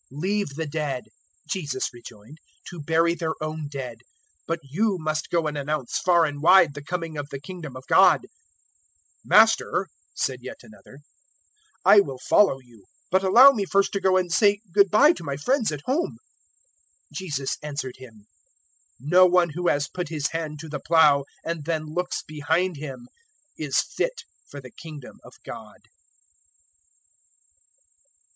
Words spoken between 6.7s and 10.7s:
the coming of the Kingdom of God." 009:061 "Master," said yet